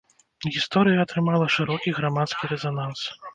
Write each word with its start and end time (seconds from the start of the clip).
Гісторыя 0.55 1.03
атрымала 1.03 1.45
шырокі 1.57 1.95
грамадскі 1.99 2.51
рэзананс. 2.55 3.01